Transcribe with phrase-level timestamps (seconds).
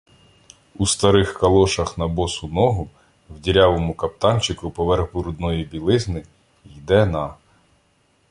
[0.79, 2.89] У старих калошах на босу ногу,
[3.29, 6.25] в дірявому каптанчику поверх брудної білизни—
[6.75, 7.35] йде на.